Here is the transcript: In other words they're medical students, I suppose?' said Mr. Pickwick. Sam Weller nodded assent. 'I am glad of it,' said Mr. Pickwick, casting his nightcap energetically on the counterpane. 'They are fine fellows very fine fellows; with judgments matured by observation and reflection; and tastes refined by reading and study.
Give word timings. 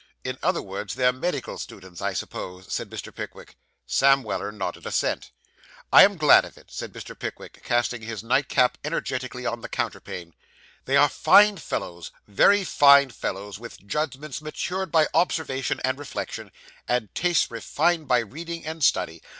In 0.23 0.39
other 0.41 0.63
words 0.63 0.95
they're 0.95 1.13
medical 1.13 1.59
students, 1.59 2.01
I 2.01 2.13
suppose?' 2.13 2.73
said 2.73 2.89
Mr. 2.89 3.13
Pickwick. 3.13 3.55
Sam 3.85 4.23
Weller 4.23 4.51
nodded 4.51 4.87
assent. 4.87 5.29
'I 5.93 6.01
am 6.03 6.17
glad 6.17 6.43
of 6.43 6.57
it,' 6.57 6.71
said 6.71 6.91
Mr. 6.91 7.13
Pickwick, 7.15 7.61
casting 7.63 8.01
his 8.01 8.23
nightcap 8.23 8.79
energetically 8.83 9.45
on 9.45 9.61
the 9.61 9.69
counterpane. 9.69 10.33
'They 10.85 10.97
are 10.97 11.07
fine 11.07 11.57
fellows 11.57 12.09
very 12.27 12.63
fine 12.63 13.11
fellows; 13.11 13.59
with 13.59 13.85
judgments 13.85 14.41
matured 14.41 14.91
by 14.91 15.07
observation 15.13 15.79
and 15.83 15.99
reflection; 15.99 16.51
and 16.87 17.13
tastes 17.13 17.51
refined 17.51 18.07
by 18.07 18.21
reading 18.21 18.65
and 18.65 18.83
study. 18.83 19.21